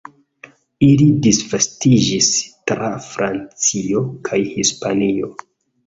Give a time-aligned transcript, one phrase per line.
[0.87, 2.31] Ili disvastiĝis
[2.73, 5.35] tra Francio kaj Hispanio.